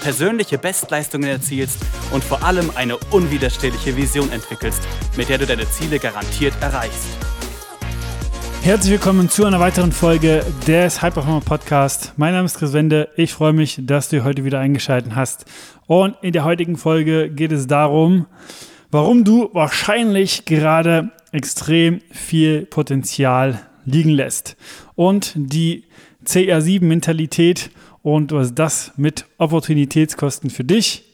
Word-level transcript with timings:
persönliche 0.00 0.58
Bestleistungen 0.58 1.28
erzielst 1.28 1.78
und 2.12 2.24
vor 2.24 2.42
allem 2.42 2.70
eine 2.74 2.96
unwiderstehliche 3.10 3.96
Vision 3.96 4.30
entwickelst, 4.32 4.82
mit 5.16 5.28
der 5.28 5.38
du 5.38 5.46
deine 5.46 5.68
Ziele 5.70 5.98
garantiert 5.98 6.54
erreichst. 6.60 7.08
Herzlich 8.62 8.92
willkommen 8.92 9.30
zu 9.30 9.44
einer 9.44 9.60
weiteren 9.60 9.92
Folge 9.92 10.44
des 10.66 11.02
Hyperformer 11.02 11.40
Podcast. 11.40 12.12
Mein 12.16 12.34
Name 12.34 12.46
ist 12.46 12.58
Chris 12.58 12.72
Wende. 12.72 13.08
Ich 13.16 13.32
freue 13.32 13.52
mich, 13.52 13.80
dass 13.82 14.08
du 14.08 14.24
heute 14.24 14.44
wieder 14.44 14.58
eingeschaltet 14.58 15.14
hast. 15.14 15.46
Und 15.86 16.16
in 16.22 16.32
der 16.32 16.44
heutigen 16.44 16.76
Folge 16.76 17.30
geht 17.30 17.52
es 17.52 17.66
darum, 17.66 18.26
warum 18.90 19.24
du 19.24 19.48
wahrscheinlich 19.52 20.44
gerade 20.44 21.10
extrem 21.32 22.00
viel 22.10 22.66
Potenzial 22.66 23.60
liegen 23.84 24.10
lässt 24.10 24.56
und 24.96 25.32
die 25.34 25.84
CR7-Mentalität 26.26 27.70
und 28.14 28.32
was 28.32 28.54
das 28.54 28.92
mit 28.96 29.26
Opportunitätskosten 29.38 30.50
für 30.50 30.64
dich 30.64 31.04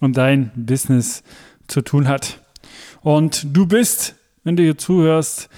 und 0.00 0.16
dein 0.16 0.52
Business 0.54 1.22
zu 1.66 1.82
tun 1.82 2.08
hat. 2.08 2.40
Und 3.02 3.56
du 3.56 3.66
bist, 3.66 4.16
wenn 4.44 4.56
du 4.56 4.62
hier 4.62 4.78
zuhörst, 4.78 5.48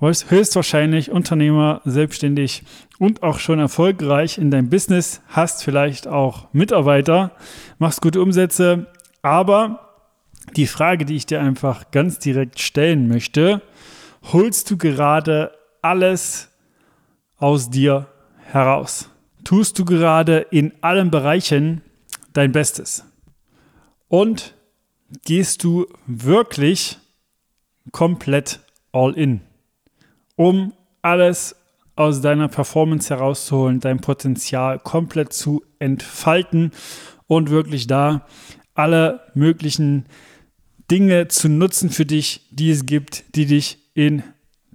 höchstwahrscheinlich 0.00 1.10
Unternehmer, 1.10 1.80
selbstständig 1.84 2.64
und 2.98 3.22
auch 3.22 3.38
schon 3.38 3.60
erfolgreich 3.60 4.38
in 4.38 4.50
deinem 4.50 4.68
Business, 4.68 5.22
hast 5.28 5.62
vielleicht 5.62 6.08
auch 6.08 6.52
Mitarbeiter, 6.52 7.32
machst 7.78 8.02
gute 8.02 8.20
Umsätze, 8.20 8.88
aber 9.22 9.88
die 10.56 10.66
Frage, 10.66 11.04
die 11.04 11.16
ich 11.16 11.26
dir 11.26 11.40
einfach 11.40 11.92
ganz 11.92 12.18
direkt 12.18 12.60
stellen 12.60 13.08
möchte, 13.08 13.62
holst 14.32 14.70
du 14.70 14.76
gerade 14.76 15.52
alles 15.82 16.50
aus 17.38 17.70
dir 17.70 18.08
heraus? 18.50 19.11
Tust 19.44 19.78
du 19.78 19.84
gerade 19.84 20.46
in 20.50 20.72
allen 20.80 21.10
Bereichen 21.10 21.82
dein 22.32 22.52
Bestes? 22.52 23.04
Und 24.08 24.54
gehst 25.24 25.64
du 25.64 25.86
wirklich 26.06 26.98
komplett 27.90 28.60
all 28.92 29.14
in, 29.14 29.40
um 30.36 30.72
alles 31.02 31.56
aus 31.96 32.20
deiner 32.20 32.48
Performance 32.48 33.10
herauszuholen, 33.10 33.80
dein 33.80 34.00
Potenzial 34.00 34.78
komplett 34.78 35.32
zu 35.32 35.62
entfalten 35.78 36.72
und 37.26 37.50
wirklich 37.50 37.86
da 37.86 38.26
alle 38.74 39.20
möglichen 39.34 40.06
Dinge 40.90 41.28
zu 41.28 41.48
nutzen 41.48 41.90
für 41.90 42.06
dich, 42.06 42.48
die 42.50 42.70
es 42.70 42.86
gibt, 42.86 43.34
die 43.34 43.46
dich 43.46 43.78
in 43.94 44.22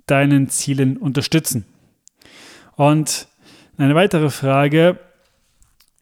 deinen 0.05 0.49
Zielen 0.49 0.97
unterstützen. 0.97 1.65
Und 2.75 3.27
eine 3.78 3.95
weitere 3.95 4.30
Frage, 4.30 5.00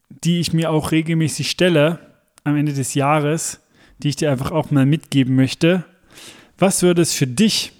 die 0.08 0.40
ich 0.40 0.52
mir 0.52 0.70
auch 0.70 0.92
regelmäßig 0.92 1.50
stelle 1.50 1.98
am 2.44 2.56
Ende 2.56 2.72
des 2.72 2.94
Jahres, 2.94 3.60
die 3.98 4.08
ich 4.08 4.16
dir 4.16 4.30
einfach 4.30 4.50
auch 4.50 4.70
mal 4.70 4.86
mitgeben 4.86 5.36
möchte. 5.36 5.84
Was 6.58 6.82
würde 6.82 7.02
es 7.02 7.12
für 7.12 7.26
dich 7.26 7.72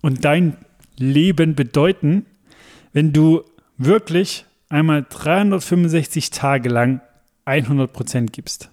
und 0.00 0.24
dein 0.24 0.56
Leben 0.96 1.54
bedeuten, 1.54 2.26
wenn 2.92 3.12
du 3.12 3.42
wirklich 3.76 4.44
einmal 4.68 5.06
365 5.08 6.30
Tage 6.30 6.68
lang 6.68 7.00
100% 7.46 8.30
gibst? 8.32 8.70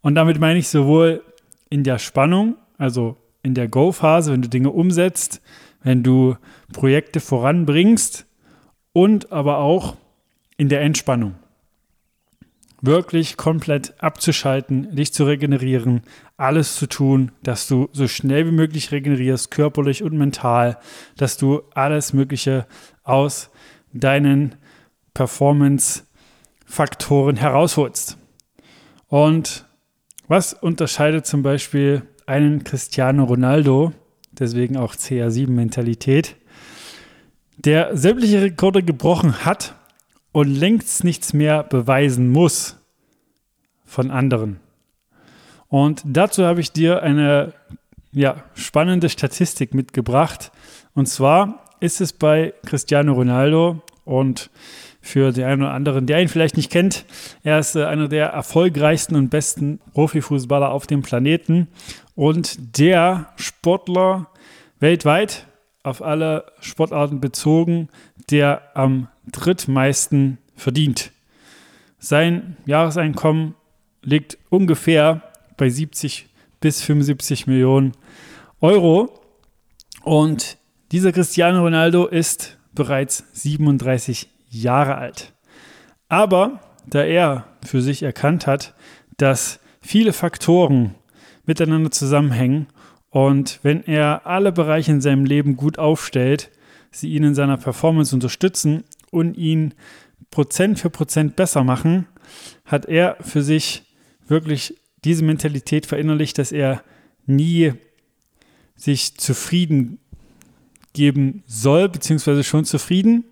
Und 0.00 0.14
damit 0.14 0.38
meine 0.38 0.58
ich 0.58 0.68
sowohl 0.68 1.22
in 1.70 1.84
der 1.84 1.98
Spannung, 1.98 2.56
also 2.76 3.16
in 3.42 3.54
der 3.54 3.68
Go-Phase, 3.68 4.32
wenn 4.32 4.42
du 4.42 4.48
Dinge 4.48 4.70
umsetzt, 4.70 5.40
wenn 5.82 6.02
du 6.02 6.36
Projekte 6.72 7.20
voranbringst, 7.20 8.26
und 8.98 9.30
aber 9.30 9.58
auch 9.58 9.96
in 10.56 10.68
der 10.68 10.80
Entspannung. 10.80 11.36
Wirklich 12.82 13.36
komplett 13.36 13.94
abzuschalten, 14.02 14.96
dich 14.96 15.12
zu 15.12 15.22
regenerieren, 15.22 16.02
alles 16.36 16.74
zu 16.74 16.88
tun, 16.88 17.30
dass 17.44 17.68
du 17.68 17.88
so 17.92 18.08
schnell 18.08 18.48
wie 18.48 18.50
möglich 18.50 18.90
regenerierst, 18.90 19.52
körperlich 19.52 20.02
und 20.02 20.18
mental, 20.18 20.78
dass 21.16 21.36
du 21.36 21.62
alles 21.74 22.12
Mögliche 22.12 22.66
aus 23.04 23.50
deinen 23.92 24.56
Performance-Faktoren 25.14 27.36
herausholst. 27.36 28.18
Und 29.06 29.64
was 30.26 30.54
unterscheidet 30.54 31.24
zum 31.24 31.44
Beispiel 31.44 32.02
einen 32.26 32.64
Cristiano 32.64 33.22
Ronaldo, 33.22 33.92
deswegen 34.32 34.76
auch 34.76 34.96
CR7-Mentalität, 34.96 36.34
der 37.58 37.96
sämtliche 37.96 38.40
Rekorde 38.40 38.82
gebrochen 38.82 39.44
hat 39.44 39.74
und 40.32 40.48
längst 40.48 41.04
nichts 41.04 41.32
mehr 41.32 41.62
beweisen 41.64 42.30
muss 42.30 42.76
von 43.84 44.10
anderen. 44.10 44.60
Und 45.68 46.02
dazu 46.04 46.44
habe 46.44 46.60
ich 46.60 46.72
dir 46.72 47.02
eine 47.02 47.52
ja, 48.12 48.36
spannende 48.54 49.08
Statistik 49.08 49.74
mitgebracht. 49.74 50.50
Und 50.94 51.06
zwar 51.06 51.64
ist 51.80 52.00
es 52.00 52.12
bei 52.12 52.54
Cristiano 52.64 53.12
Ronaldo 53.12 53.82
und 54.04 54.50
für 55.00 55.32
den 55.32 55.44
einen 55.44 55.62
oder 55.62 55.72
anderen, 55.72 56.06
der 56.06 56.20
ihn 56.20 56.28
vielleicht 56.28 56.56
nicht 56.56 56.70
kennt, 56.70 57.04
er 57.42 57.58
ist 57.58 57.76
äh, 57.76 57.84
einer 57.84 58.08
der 58.08 58.28
erfolgreichsten 58.28 59.16
und 59.16 59.30
besten 59.30 59.80
Profifußballer 59.94 60.70
auf 60.70 60.86
dem 60.86 61.02
Planeten 61.02 61.68
und 62.14 62.78
der 62.78 63.32
Sportler 63.36 64.26
weltweit, 64.80 65.46
auf 65.82 66.02
alle 66.02 66.52
Sportarten 66.60 67.20
bezogen, 67.20 67.88
der 68.30 68.62
am 68.74 69.08
drittmeisten 69.30 70.38
verdient. 70.56 71.12
Sein 71.98 72.56
Jahreseinkommen 72.66 73.54
liegt 74.02 74.38
ungefähr 74.50 75.22
bei 75.56 75.68
70 75.68 76.28
bis 76.60 76.82
75 76.82 77.46
Millionen 77.46 77.92
Euro. 78.60 79.20
Und 80.02 80.58
dieser 80.92 81.12
Cristiano 81.12 81.60
Ronaldo 81.60 82.06
ist 82.06 82.58
bereits 82.74 83.24
37 83.32 84.28
Jahre 84.48 84.96
alt. 84.96 85.32
Aber 86.08 86.60
da 86.86 87.02
er 87.02 87.44
für 87.64 87.82
sich 87.82 88.02
erkannt 88.02 88.46
hat, 88.46 88.74
dass 89.16 89.60
viele 89.80 90.12
Faktoren 90.12 90.94
miteinander 91.44 91.90
zusammenhängen 91.90 92.68
und 93.10 93.60
wenn 93.62 93.82
er 93.84 94.26
alle 94.26 94.52
Bereiche 94.52 94.92
in 94.92 95.00
seinem 95.00 95.24
Leben 95.24 95.56
gut 95.56 95.78
aufstellt, 95.78 96.50
sie 96.90 97.10
ihn 97.12 97.24
in 97.24 97.34
seiner 97.34 97.56
Performance 97.56 98.14
unterstützen 98.14 98.84
und 99.10 99.36
ihn 99.36 99.74
Prozent 100.30 100.78
für 100.78 100.90
Prozent 100.90 101.36
besser 101.36 101.64
machen, 101.64 102.06
hat 102.64 102.86
er 102.86 103.16
für 103.20 103.42
sich 103.42 103.84
wirklich 104.26 104.76
diese 105.04 105.24
Mentalität 105.24 105.86
verinnerlicht, 105.86 106.38
dass 106.38 106.52
er 106.52 106.82
nie 107.26 107.72
sich 108.76 109.16
zufrieden 109.16 109.98
geben 110.92 111.42
soll, 111.46 111.88
beziehungsweise 111.88 112.44
schon 112.44 112.64
zufrieden, 112.64 113.24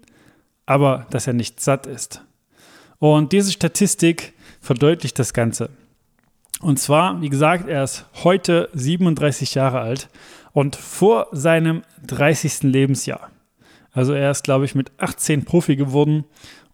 aber 0.65 1.07
dass 1.11 1.27
er 1.27 1.33
nicht 1.33 1.61
satt 1.61 1.87
ist. 1.87 2.23
Und 2.99 3.33
diese 3.33 3.53
Statistik 3.53 4.33
verdeutlicht 4.61 5.19
das 5.19 5.35
Ganze. 5.35 5.71
Und 6.61 6.79
zwar, 6.79 7.21
wie 7.21 7.29
gesagt, 7.29 7.69
er 7.69 7.85
ist 7.85 8.07
heute 8.25 8.71
37 8.73 9.55
Jahre 9.55 9.81
alt 9.81 10.09
und 10.53 10.75
vor 10.75 11.29
seinem 11.33 11.83
30. 12.07 12.63
Lebensjahr. 12.63 13.31
Also 13.93 14.13
er 14.15 14.31
ist, 14.31 14.45
glaube 14.45 14.65
ich, 14.65 14.75
mit 14.75 14.91
18 14.99 15.45
Profi 15.45 15.77
geworden. 15.77 16.25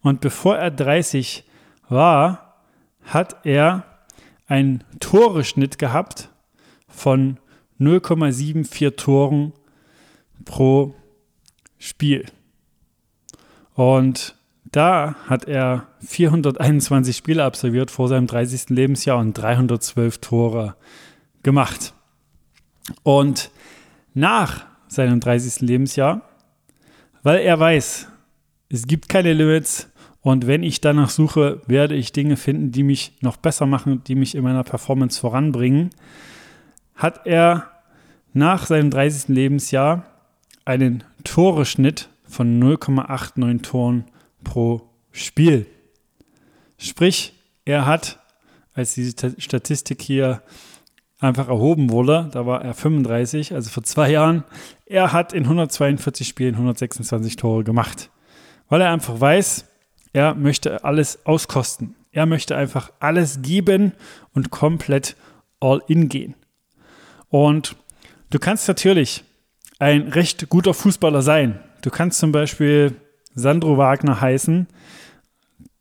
Und 0.01 0.21
bevor 0.21 0.57
er 0.57 0.71
30 0.71 1.43
war, 1.89 2.55
hat 3.03 3.45
er 3.45 3.85
einen 4.47 4.83
Toreschnitt 4.99 5.77
gehabt 5.79 6.29
von 6.87 7.39
0,74 7.79 8.95
Toren 8.95 9.53
pro 10.45 10.95
Spiel. 11.77 12.25
Und 13.73 14.35
da 14.73 15.15
hat 15.27 15.45
er 15.45 15.87
421 16.01 17.15
Spiele 17.15 17.43
absolviert 17.43 17.91
vor 17.91 18.07
seinem 18.07 18.27
30. 18.27 18.69
Lebensjahr 18.69 19.19
und 19.19 19.33
312 19.33 20.17
Tore 20.17 20.75
gemacht. 21.43 21.93
Und 23.03 23.51
nach 24.15 24.65
seinem 24.87 25.19
30. 25.19 25.61
Lebensjahr, 25.61 26.21
weil 27.21 27.39
er 27.39 27.59
weiß, 27.59 28.07
es 28.69 28.87
gibt 28.87 29.09
keine 29.09 29.33
Limits 29.33 29.89
und 30.21 30.47
wenn 30.47 30.63
ich 30.63 30.81
danach 30.81 31.11
suche, 31.11 31.61
werde 31.67 31.93
ich 31.93 32.11
Dinge 32.11 32.35
finden, 32.35 32.71
die 32.71 32.83
mich 32.83 33.13
noch 33.21 33.37
besser 33.37 33.67
machen, 33.67 34.03
die 34.05 34.15
mich 34.15 34.33
in 34.33 34.43
meiner 34.43 34.63
Performance 34.63 35.19
voranbringen, 35.19 35.91
hat 36.95 37.27
er 37.27 37.69
nach 38.33 38.65
seinem 38.65 38.89
30. 38.89 39.27
Lebensjahr 39.27 40.05
einen 40.65 41.03
Toreschnitt 41.23 42.09
von 42.25 42.59
0,89 42.59 43.61
Toren 43.61 44.05
pro 44.43 44.89
Spiel. 45.11 45.65
Sprich, 46.77 47.33
er 47.65 47.85
hat, 47.85 48.19
als 48.73 48.93
diese 48.95 49.39
Statistik 49.39 50.01
hier 50.01 50.41
einfach 51.19 51.47
erhoben 51.47 51.89
wurde, 51.89 52.29
da 52.33 52.45
war 52.45 52.63
er 52.63 52.73
35, 52.73 53.53
also 53.53 53.69
vor 53.69 53.83
zwei 53.83 54.11
Jahren, 54.11 54.43
er 54.85 55.13
hat 55.13 55.31
in 55.33 55.43
142 55.43 56.27
Spielen 56.27 56.55
126 56.55 57.37
Tore 57.37 57.63
gemacht, 57.63 58.09
weil 58.67 58.81
er 58.81 58.91
einfach 58.91 59.19
weiß, 59.19 59.65
er 60.11 60.35
möchte 60.35 60.83
alles 60.83 61.25
auskosten. 61.25 61.95
Er 62.11 62.27
möchte 62.27 62.55
einfach 62.55 62.91
alles 62.99 63.41
geben 63.41 63.93
und 64.33 64.51
komplett 64.51 65.15
all 65.59 65.81
in 65.87 66.09
gehen. 66.09 66.35
Und 67.29 67.75
du 68.29 68.37
kannst 68.37 68.67
natürlich 68.67 69.23
ein 69.79 70.09
recht 70.09 70.47
guter 70.49 70.75
Fußballer 70.75 71.23
sein. 71.23 71.59
Du 71.81 71.89
kannst 71.89 72.19
zum 72.19 72.31
Beispiel 72.31 72.95
Sandro 73.35 73.77
Wagner 73.77 74.21
heißen, 74.21 74.67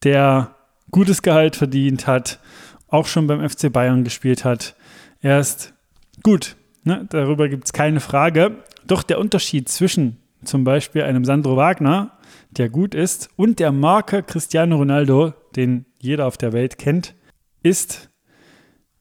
der 0.05 0.55
gutes 0.91 1.23
Gehalt 1.23 1.57
verdient 1.57 2.07
hat, 2.07 2.41
auch 2.89 3.07
schon 3.07 3.27
beim 3.27 3.49
FC 3.49 3.73
Bayern 3.73 4.05
gespielt 4.05 4.45
hat. 4.45 4.77
Er 5.21 5.41
ist 5.41 5.75
gut, 6.23 6.57
ne? 6.85 7.07
darüber 7.11 7.49
gibt 7.49 7.65
es 7.65 7.73
keine 7.73 8.01
Frage. 8.01 8.63
Doch 8.87 9.03
der 9.03 9.19
Unterschied 9.19 9.69
zwischen 9.69 10.19
zum 10.45 10.65
Beispiel 10.65 11.03
einem 11.03 11.25
Sandro 11.25 11.57
Wagner, 11.57 12.19
der 12.51 12.69
gut 12.69 12.95
ist, 12.95 13.31
und 13.37 13.59
der 13.61 13.73
Marke 13.73 14.23
Cristiano 14.23 14.77
Ronaldo, 14.77 15.33
den 15.57 15.87
jeder 15.99 16.27
auf 16.27 16.37
der 16.37 16.53
Welt 16.53 16.79
kennt, 16.79 17.15
ist, 17.63 18.11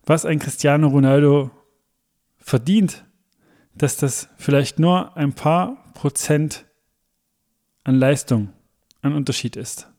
was 0.05 0.25
ein 0.25 0.39
Cristiano 0.39 0.87
Ronaldo 0.87 1.51
verdient, 2.37 3.05
dass 3.75 3.97
das 3.97 4.29
vielleicht 4.37 4.79
nur 4.79 5.15
ein 5.17 5.33
paar 5.33 5.91
Prozent 5.93 6.65
an 7.83 7.95
Leistung, 7.95 8.49
an 9.01 9.13
Unterschied 9.13 9.55
ist. 9.55 9.89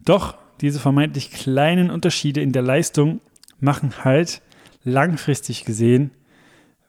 Doch 0.00 0.36
diese 0.60 0.80
vermeintlich 0.80 1.30
kleinen 1.30 1.90
Unterschiede 1.90 2.40
in 2.40 2.52
der 2.52 2.62
Leistung 2.62 3.20
machen 3.58 4.04
halt 4.04 4.42
langfristig 4.84 5.64
gesehen 5.64 6.10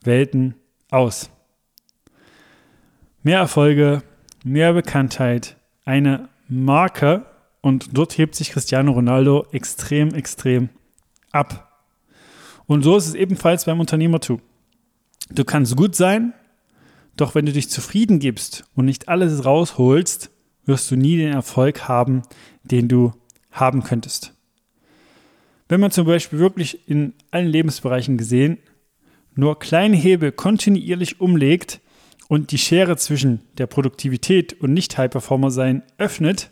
Welten 0.04 0.56
aus. 0.90 1.30
Mehr 3.24 3.40
Erfolge, 3.40 4.04
mehr 4.44 4.74
Bekanntheit, 4.74 5.58
eine 5.86 6.30
Marke 6.48 7.26
und 7.62 7.96
dort 7.96 8.18
hebt 8.18 8.36
sich 8.36 8.52
Cristiano 8.52 8.92
Ronaldo 8.92 9.46
extrem, 9.52 10.14
extrem 10.14 10.70
ab. 11.32 11.86
Und 12.66 12.84
so 12.84 12.98
ist 12.98 13.08
es 13.08 13.14
ebenfalls 13.14 13.66
beim 13.66 13.80
Unternehmertum. 13.80 14.42
Du 15.30 15.46
kannst 15.46 15.76
gut 15.76 15.96
sein, 15.96 16.34
doch 17.18 17.36
wenn 17.36 17.46
du 17.46 17.52
dich 17.52 17.70
zufrieden 17.70 18.20
gibst 18.20 18.66
und 18.76 18.86
nicht 18.86 19.10
alles 19.10 19.46
rausholst, 19.46 20.32
wirst 20.66 20.90
du 20.92 20.96
nie 20.96 21.18
den 21.18 21.34
Erfolg 21.34 21.88
haben, 21.88 22.24
den 22.64 22.88
du 22.88 23.14
haben 23.52 23.84
könntest. 23.84 24.34
Wenn 25.68 25.80
man 25.80 25.92
zum 25.92 26.06
Beispiel 26.06 26.40
wirklich 26.40 26.88
in 26.88 27.14
allen 27.32 27.48
Lebensbereichen 27.48 28.18
gesehen 28.18 28.58
nur 29.36 29.60
kleine 29.60 29.96
Hebel 29.96 30.32
kontinuierlich 30.32 31.22
umlegt 31.22 31.80
und 32.28 32.52
die 32.52 32.58
Schere 32.58 32.98
zwischen 32.98 33.42
der 33.58 33.68
Produktivität 33.68 34.54
und 34.62 34.74
Nicht-High-Performer 34.74 35.52
sein 35.52 35.84
öffnet, 35.98 36.52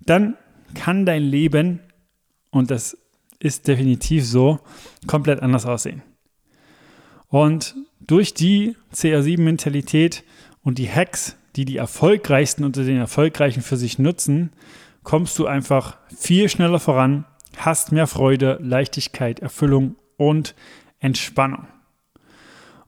dann 0.00 0.36
kann 0.74 1.06
dein 1.06 1.22
Leben, 1.22 1.80
und 2.50 2.70
das 2.70 2.96
ist 3.38 3.68
definitiv 3.68 4.26
so, 4.26 4.60
komplett 5.06 5.40
anders 5.40 5.66
aussehen. 5.66 6.02
Und 7.28 7.74
durch 8.00 8.34
die 8.34 8.76
CR7-Mentalität 8.94 10.24
und 10.62 10.78
die 10.78 10.90
Hacks, 10.90 11.36
die 11.56 11.64
die 11.64 11.76
erfolgreichsten 11.76 12.64
unter 12.64 12.84
den 12.84 12.98
Erfolgreichen 12.98 13.62
für 13.62 13.76
sich 13.76 13.98
nutzen, 13.98 14.52
kommst 15.02 15.38
du 15.38 15.46
einfach 15.46 15.96
viel 16.16 16.48
schneller 16.48 16.78
voran, 16.78 17.24
hast 17.56 17.92
mehr 17.92 18.06
Freude, 18.06 18.58
Leichtigkeit, 18.60 19.40
Erfüllung 19.40 19.96
und 20.16 20.54
Entspannung. 20.98 21.66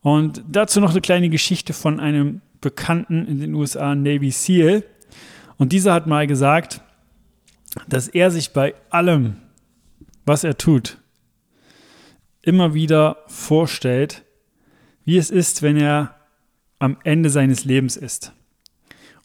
Und 0.01 0.43
dazu 0.49 0.81
noch 0.81 0.91
eine 0.91 1.01
kleine 1.01 1.29
Geschichte 1.29 1.73
von 1.73 2.01
einem 2.01 2.41
Bekannten 2.61 3.27
in 3.27 3.41
den 3.41 3.55
USA, 3.55 3.95
Navy 3.95 4.31
SEAL. 4.31 4.85
Und 5.57 5.73
dieser 5.73 5.93
hat 5.93 6.07
mal 6.07 6.27
gesagt, 6.27 6.81
dass 7.89 8.09
er 8.09 8.31
sich 8.31 8.53
bei 8.53 8.75
allem, 8.91 9.37
was 10.25 10.45
er 10.45 10.57
tut, 10.57 10.99
immer 12.43 12.75
wieder 12.75 13.19
vorstellt, 13.27 14.25
wie 15.09 15.17
es 15.17 15.31
ist, 15.31 15.63
wenn 15.63 15.79
er 15.79 16.15
am 16.79 16.99
Ende 17.03 17.31
seines 17.31 17.65
Lebens 17.65 17.97
ist. 17.97 18.35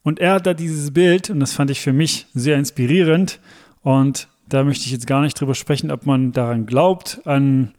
Und 0.01 0.17
er 0.21 0.35
hat 0.35 0.47
da 0.47 0.53
dieses 0.53 0.93
Bild, 0.93 1.29
und 1.29 1.41
das 1.41 1.51
fand 1.51 1.71
ich 1.71 1.81
für 1.81 1.91
mich 1.91 2.25
sehr 2.33 2.57
inspirierend, 2.57 3.41
und 3.81 4.29
da 4.47 4.63
möchte 4.63 4.85
ich 4.85 4.93
jetzt 4.93 5.07
gar 5.07 5.19
nicht 5.19 5.37
drüber 5.37 5.55
sprechen, 5.55 5.91
ob 5.91 6.05
man 6.05 6.31
daran 6.31 6.65
glaubt, 6.65 7.19
an 7.25 7.73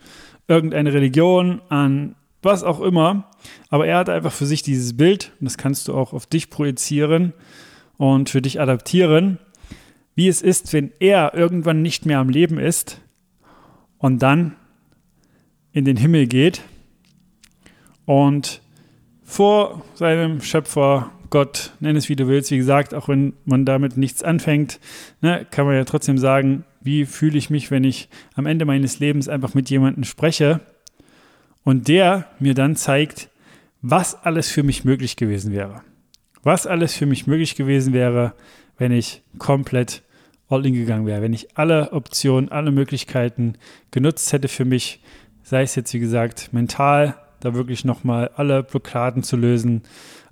irgendeine 0.48 0.92
Religion, 0.92 1.62
an 1.70 2.14
was 2.42 2.62
auch 2.62 2.82
immer. 2.82 3.30
Aber 3.70 3.86
er 3.86 3.96
hat 3.96 4.10
einfach 4.10 4.32
für 4.32 4.44
sich 4.44 4.60
dieses 4.60 4.94
Bild, 4.98 5.32
und 5.40 5.46
das 5.46 5.56
kannst 5.56 5.88
du 5.88 5.94
auch 5.94 6.12
auf 6.12 6.26
dich 6.26 6.50
projizieren 6.50 7.32
und 7.96 8.28
für 8.28 8.42
dich 8.42 8.60
adaptieren, 8.60 9.38
wie 10.14 10.28
es 10.28 10.42
ist, 10.42 10.74
wenn 10.74 10.92
er 11.00 11.32
irgendwann 11.32 11.80
nicht 11.80 12.04
mehr 12.04 12.18
am 12.18 12.28
Leben 12.28 12.58
ist 12.58 13.00
und 13.96 14.18
dann 14.18 14.56
in 15.72 15.86
den 15.86 15.96
Himmel 15.96 16.26
geht 16.26 16.60
und 18.06 18.60
vor 19.22 19.82
seinem 19.94 20.40
Schöpfer 20.40 21.10
Gott, 21.30 21.72
nenn 21.80 21.96
es 21.96 22.08
wie 22.08 22.14
du 22.14 22.28
willst, 22.28 22.52
wie 22.52 22.58
gesagt, 22.58 22.94
auch 22.94 23.08
wenn 23.08 23.32
man 23.44 23.64
damit 23.64 23.96
nichts 23.96 24.22
anfängt, 24.22 24.78
ne, 25.20 25.44
kann 25.50 25.66
man 25.66 25.74
ja 25.74 25.84
trotzdem 25.84 26.16
sagen, 26.16 26.64
wie 26.80 27.06
fühle 27.06 27.38
ich 27.38 27.50
mich, 27.50 27.72
wenn 27.72 27.82
ich 27.82 28.08
am 28.34 28.46
Ende 28.46 28.64
meines 28.64 29.00
Lebens 29.00 29.28
einfach 29.28 29.54
mit 29.54 29.68
jemandem 29.68 30.04
spreche 30.04 30.60
und 31.64 31.88
der 31.88 32.26
mir 32.38 32.54
dann 32.54 32.76
zeigt, 32.76 33.30
was 33.82 34.14
alles 34.24 34.48
für 34.48 34.62
mich 34.62 34.84
möglich 34.84 35.16
gewesen 35.16 35.52
wäre. 35.52 35.82
Was 36.44 36.66
alles 36.66 36.94
für 36.94 37.06
mich 37.06 37.26
möglich 37.26 37.56
gewesen 37.56 37.92
wäre, 37.92 38.34
wenn 38.78 38.92
ich 38.92 39.22
komplett 39.38 40.02
all 40.48 40.64
in 40.64 40.74
gegangen 40.74 41.06
wäre, 41.06 41.22
wenn 41.22 41.32
ich 41.32 41.56
alle 41.56 41.92
Optionen, 41.92 42.50
alle 42.52 42.70
Möglichkeiten 42.70 43.54
genutzt 43.90 44.32
hätte 44.32 44.48
für 44.48 44.64
mich, 44.64 45.00
sei 45.42 45.62
es 45.62 45.74
jetzt 45.74 45.92
wie 45.94 45.98
gesagt 45.98 46.52
mental, 46.52 47.16
da 47.44 47.54
wirklich 47.54 47.84
nochmal 47.84 48.30
alle 48.36 48.62
Blockaden 48.62 49.22
zu 49.22 49.36
lösen, 49.36 49.82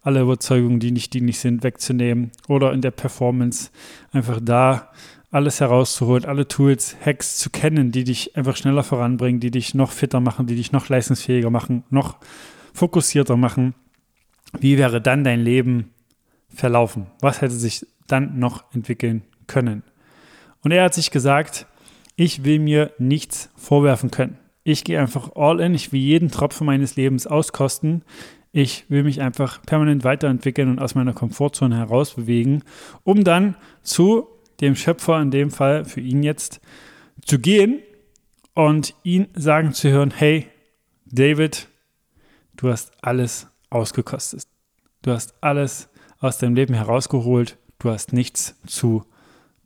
alle 0.02 0.20
Überzeugungen, 0.20 0.80
die 0.80 0.90
nicht 0.90 1.12
dienlich 1.14 1.38
sind, 1.38 1.62
wegzunehmen 1.62 2.32
oder 2.48 2.72
in 2.72 2.80
der 2.80 2.90
Performance 2.90 3.70
einfach 4.12 4.40
da 4.42 4.90
alles 5.30 5.60
herauszuholen, 5.60 6.24
alle 6.24 6.48
Tools, 6.48 6.96
Hacks 7.04 7.38
zu 7.38 7.50
kennen, 7.50 7.92
die 7.92 8.04
dich 8.04 8.36
einfach 8.36 8.56
schneller 8.56 8.82
voranbringen, 8.82 9.40
die 9.40 9.50
dich 9.50 9.74
noch 9.74 9.90
fitter 9.90 10.20
machen, 10.20 10.46
die 10.46 10.56
dich 10.56 10.72
noch 10.72 10.88
leistungsfähiger 10.88 11.50
machen, 11.50 11.84
noch 11.90 12.18
fokussierter 12.74 13.36
machen. 13.36 13.74
Wie 14.58 14.76
wäre 14.76 15.00
dann 15.00 15.24
dein 15.24 15.40
Leben 15.40 15.90
verlaufen? 16.48 17.06
Was 17.20 17.40
hätte 17.40 17.54
sich 17.54 17.86
dann 18.06 18.38
noch 18.38 18.64
entwickeln 18.74 19.22
können? 19.46 19.82
Und 20.62 20.70
er 20.72 20.84
hat 20.84 20.94
sich 20.94 21.10
gesagt, 21.10 21.66
ich 22.16 22.44
will 22.44 22.58
mir 22.58 22.92
nichts 22.98 23.50
vorwerfen 23.56 24.10
können. 24.10 24.38
Ich 24.64 24.84
gehe 24.84 25.00
einfach 25.00 25.34
all 25.34 25.60
in, 25.60 25.74
ich 25.74 25.92
will 25.92 26.00
jeden 26.00 26.30
Tropfen 26.30 26.66
meines 26.66 26.96
Lebens 26.96 27.26
auskosten. 27.26 28.04
Ich 28.52 28.84
will 28.88 29.02
mich 29.02 29.20
einfach 29.20 29.62
permanent 29.62 30.04
weiterentwickeln 30.04 30.68
und 30.68 30.78
aus 30.78 30.94
meiner 30.94 31.14
Komfortzone 31.14 31.76
herausbewegen, 31.76 32.62
um 33.02 33.24
dann 33.24 33.56
zu 33.82 34.28
dem 34.60 34.76
Schöpfer 34.76 35.20
in 35.20 35.30
dem 35.30 35.50
Fall 35.50 35.84
für 35.84 36.00
ihn 36.00 36.22
jetzt 36.22 36.60
zu 37.24 37.38
gehen 37.38 37.80
und 38.54 38.94
ihn 39.02 39.28
sagen 39.34 39.72
zu 39.72 39.90
hören, 39.90 40.12
hey, 40.14 40.46
David, 41.06 41.68
du 42.56 42.70
hast 42.70 42.92
alles 43.02 43.48
ausgekostet. 43.70 44.46
Du 45.02 45.10
hast 45.10 45.34
alles 45.40 45.88
aus 46.20 46.38
deinem 46.38 46.54
Leben 46.54 46.74
herausgeholt. 46.74 47.58
Du 47.78 47.90
hast 47.90 48.12
nichts 48.12 48.54
zu 48.66 49.04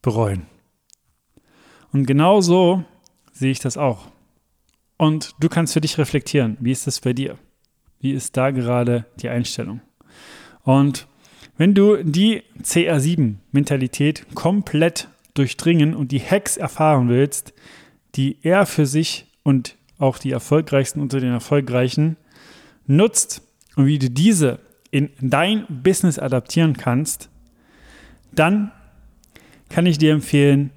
bereuen. 0.00 0.46
Und 1.92 2.06
genau 2.06 2.40
so 2.40 2.84
sehe 3.32 3.50
ich 3.50 3.58
das 3.58 3.76
auch. 3.76 4.06
Und 4.96 5.34
du 5.40 5.48
kannst 5.48 5.74
für 5.74 5.80
dich 5.80 5.98
reflektieren, 5.98 6.56
wie 6.60 6.72
ist 6.72 6.86
das 6.86 7.00
bei 7.00 7.12
dir? 7.12 7.38
Wie 8.00 8.12
ist 8.12 8.36
da 8.36 8.50
gerade 8.50 9.06
die 9.20 9.28
Einstellung? 9.28 9.80
Und 10.62 11.06
wenn 11.58 11.74
du 11.74 12.02
die 12.02 12.42
CR7-Mentalität 12.62 14.26
komplett 14.34 15.08
durchdringen 15.34 15.94
und 15.94 16.12
die 16.12 16.20
Hacks 16.20 16.56
erfahren 16.56 17.08
willst, 17.08 17.54
die 18.14 18.38
er 18.42 18.66
für 18.66 18.86
sich 18.86 19.26
und 19.42 19.76
auch 19.98 20.18
die 20.18 20.32
erfolgreichsten 20.32 21.00
unter 21.00 21.20
den 21.20 21.32
erfolgreichen 21.32 22.16
nutzt 22.86 23.42
und 23.76 23.86
wie 23.86 23.98
du 23.98 24.10
diese 24.10 24.60
in 24.90 25.10
dein 25.20 25.66
Business 25.68 26.18
adaptieren 26.18 26.76
kannst, 26.76 27.28
dann 28.32 28.70
kann 29.68 29.86
ich 29.86 29.98
dir 29.98 30.12
empfehlen, 30.12 30.70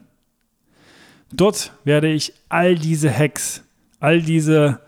Dort 1.32 1.72
werde 1.84 2.10
ich 2.12 2.32
all 2.48 2.74
diese 2.74 3.16
Hacks, 3.16 3.62
all 4.00 4.20
diese 4.22 4.80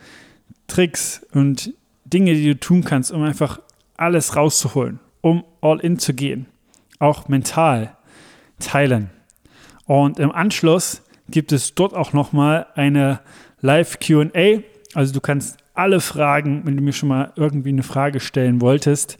Tricks 0.66 1.24
und 1.32 1.74
Dinge, 2.04 2.34
die 2.34 2.46
du 2.46 2.58
tun 2.58 2.82
kannst, 2.84 3.12
um 3.12 3.22
einfach 3.22 3.60
alles 3.96 4.34
rauszuholen, 4.36 5.00
um 5.20 5.44
all 5.60 5.80
in 5.80 5.98
zu 5.98 6.14
gehen, 6.14 6.46
auch 6.98 7.28
mental 7.28 7.96
teilen. 8.58 9.10
Und 9.86 10.18
im 10.18 10.32
Anschluss 10.32 11.02
gibt 11.28 11.52
es 11.52 11.74
dort 11.74 11.94
auch 11.94 12.12
nochmal 12.12 12.66
eine 12.74 13.20
Live 13.66 13.98
QA. 13.98 14.60
Also 14.94 15.12
du 15.12 15.20
kannst 15.20 15.58
alle 15.74 16.00
Fragen, 16.00 16.62
wenn 16.64 16.76
du 16.76 16.82
mir 16.82 16.92
schon 16.92 17.08
mal 17.08 17.32
irgendwie 17.34 17.70
eine 17.70 17.82
Frage 17.82 18.20
stellen 18.20 18.60
wolltest, 18.60 19.18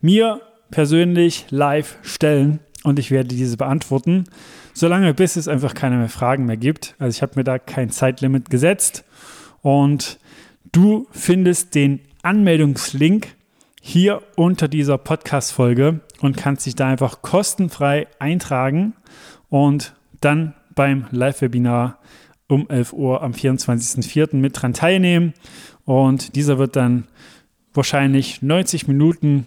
mir 0.00 0.40
persönlich 0.70 1.46
live 1.50 1.98
stellen 2.02 2.60
und 2.84 3.00
ich 3.00 3.10
werde 3.10 3.28
diese 3.28 3.56
beantworten, 3.56 4.24
solange 4.72 5.12
bis 5.14 5.34
es 5.34 5.48
einfach 5.48 5.74
keine 5.74 5.96
mehr 5.96 6.08
Fragen 6.08 6.46
mehr 6.46 6.56
gibt. 6.56 6.94
Also 7.00 7.16
ich 7.16 7.22
habe 7.22 7.32
mir 7.34 7.44
da 7.44 7.58
kein 7.58 7.90
Zeitlimit 7.90 8.50
gesetzt 8.50 9.04
und 9.62 10.20
du 10.70 11.08
findest 11.10 11.74
den 11.74 12.00
Anmeldungslink 12.22 13.34
hier 13.82 14.22
unter 14.36 14.68
dieser 14.68 14.96
Podcast-Folge 14.96 16.00
und 16.20 16.36
kannst 16.36 16.66
dich 16.66 16.76
da 16.76 16.86
einfach 16.86 17.20
kostenfrei 17.22 18.06
eintragen 18.20 18.94
und 19.48 19.94
dann 20.20 20.54
beim 20.76 21.06
Live-Webinar 21.10 21.98
um 22.48 22.68
11 22.68 22.92
Uhr 22.92 23.22
am 23.22 23.32
24.04. 23.32 24.36
mit 24.36 24.60
dran 24.60 24.72
teilnehmen. 24.72 25.34
Und 25.84 26.34
dieser 26.34 26.58
wird 26.58 26.76
dann 26.76 27.04
wahrscheinlich 27.74 28.42
90 28.42 28.88
Minuten 28.88 29.46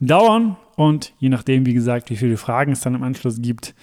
dauern 0.00 0.56
und 0.76 1.12
je 1.18 1.28
nachdem, 1.28 1.66
wie 1.66 1.74
gesagt, 1.74 2.10
wie 2.10 2.16
viele 2.16 2.36
Fragen 2.36 2.72
es 2.72 2.80
dann 2.80 2.94
im 2.94 3.02
Anschluss 3.02 3.40
gibt, 3.40 3.74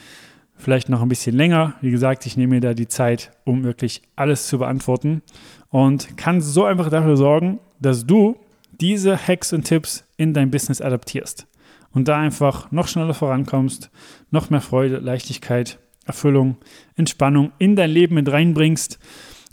vielleicht 0.55 0.89
noch 0.89 1.01
ein 1.01 1.09
bisschen 1.09 1.35
länger. 1.35 1.75
Wie 1.81 1.91
gesagt, 1.91 2.25
ich 2.25 2.37
nehme 2.37 2.55
mir 2.55 2.61
da 2.61 2.73
die 2.73 2.87
Zeit, 2.87 3.31
um 3.43 3.63
wirklich 3.63 4.01
alles 4.15 4.47
zu 4.47 4.59
beantworten 4.59 5.21
und 5.69 6.17
kann 6.17 6.41
so 6.41 6.63
einfach 6.65 6.89
dafür 6.89 7.17
sorgen, 7.17 7.59
dass 7.79 8.05
du 8.05 8.37
diese 8.79 9.17
Hacks 9.17 9.53
und 9.53 9.63
Tipps 9.63 10.05
in 10.17 10.33
dein 10.33 10.51
Business 10.51 10.81
adaptierst 10.81 11.47
und 11.93 12.07
da 12.07 12.17
einfach 12.17 12.71
noch 12.71 12.87
schneller 12.87 13.13
vorankommst, 13.13 13.89
noch 14.31 14.49
mehr 14.49 14.61
Freude, 14.61 14.97
Leichtigkeit, 14.97 15.79
Erfüllung, 16.05 16.57
Entspannung 16.95 17.51
in 17.57 17.75
dein 17.75 17.89
Leben 17.89 18.15
mit 18.15 18.31
reinbringst 18.31 18.99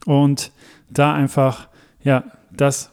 und 0.07 0.53
da 0.91 1.15
einfach 1.15 1.69
ja 2.03 2.25
das 2.51 2.91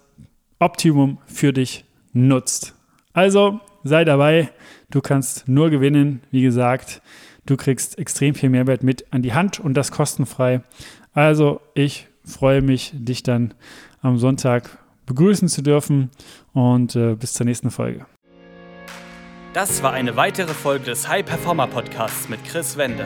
Optimum 0.59 1.17
für 1.25 1.53
dich 1.53 1.85
nutzt. 2.13 2.75
Also 3.13 3.59
sei 3.83 4.05
dabei, 4.05 4.49
du 4.89 5.01
kannst 5.01 5.47
nur 5.47 5.69
gewinnen, 5.69 6.21
wie 6.31 6.41
gesagt, 6.41 7.01
du 7.45 7.57
kriegst 7.57 7.97
extrem 7.97 8.35
viel 8.35 8.49
Mehrwert 8.49 8.83
mit 8.83 9.05
an 9.11 9.21
die 9.21 9.33
Hand 9.33 9.59
und 9.59 9.73
das 9.73 9.91
kostenfrei. 9.91 10.61
Also 11.13 11.61
ich 11.73 12.07
freue 12.23 12.61
mich, 12.61 12.91
dich 12.93 13.23
dann 13.23 13.53
am 14.01 14.17
Sonntag 14.17 14.77
begrüßen 15.05 15.47
zu 15.47 15.63
dürfen 15.63 16.11
und 16.53 16.95
äh, 16.95 17.15
bis 17.15 17.33
zur 17.33 17.45
nächsten 17.45 17.71
Folge. 17.71 18.05
Das 19.53 19.81
war 19.81 19.93
eine 19.93 20.15
weitere 20.15 20.53
Folge 20.53 20.85
des 20.85 21.09
High 21.09 21.25
Performer 21.25 21.65
Podcasts 21.65 22.29
mit 22.29 22.43
Chris 22.45 22.77
Wende. 22.77 23.05